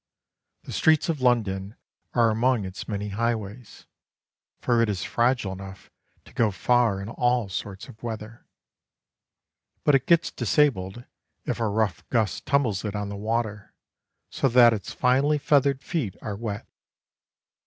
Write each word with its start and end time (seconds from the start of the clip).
The 0.63 0.71
streets 0.71 1.09
of 1.09 1.21
London 1.21 1.75
are 2.15 2.31
among 2.31 2.65
its 2.65 2.87
many 2.87 3.09
highways, 3.09 3.85
for 4.59 4.81
it 4.81 4.89
is 4.89 5.03
fragile 5.03 5.51
enough 5.53 5.91
to 6.25 6.33
go 6.33 6.49
far 6.49 6.99
in 6.99 7.07
all 7.07 7.49
sorts 7.49 7.87
of 7.87 8.01
weather. 8.01 8.43
But 9.83 9.93
it 9.93 10.07
gets 10.07 10.31
disabled 10.31 11.05
if 11.45 11.59
a 11.59 11.67
rough 11.67 12.03
gust 12.09 12.47
tumbles 12.47 12.83
it 12.83 12.95
on 12.95 13.09
the 13.09 13.15
water 13.15 13.75
so 14.31 14.47
that 14.49 14.73
its 14.73 14.91
finely 14.91 15.37
feathered 15.37 15.83
feet 15.83 16.15
are 16.19 16.35
wet. 16.35 16.65